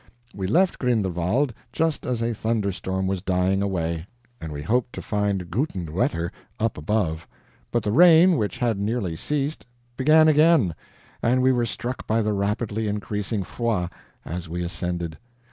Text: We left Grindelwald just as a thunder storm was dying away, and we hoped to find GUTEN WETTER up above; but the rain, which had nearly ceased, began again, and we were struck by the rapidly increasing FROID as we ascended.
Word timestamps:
We 0.33 0.47
left 0.47 0.79
Grindelwald 0.79 1.53
just 1.71 2.07
as 2.07 2.23
a 2.23 2.33
thunder 2.33 2.71
storm 2.71 3.05
was 3.05 3.21
dying 3.21 3.61
away, 3.61 4.07
and 4.41 4.51
we 4.51 4.63
hoped 4.63 4.93
to 4.93 5.01
find 5.03 5.51
GUTEN 5.51 5.93
WETTER 5.93 6.31
up 6.59 6.75
above; 6.75 7.27
but 7.71 7.83
the 7.83 7.91
rain, 7.91 8.35
which 8.35 8.57
had 8.57 8.79
nearly 8.79 9.15
ceased, 9.15 9.67
began 9.97 10.27
again, 10.27 10.73
and 11.21 11.43
we 11.43 11.51
were 11.51 11.67
struck 11.67 12.07
by 12.07 12.23
the 12.23 12.33
rapidly 12.33 12.87
increasing 12.87 13.43
FROID 13.43 13.91
as 14.25 14.49
we 14.49 14.63
ascended. 14.63 15.19